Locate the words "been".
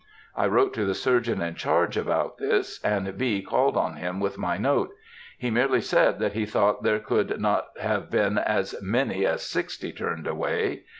8.09-8.39